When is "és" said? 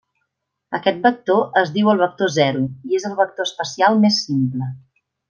3.01-3.05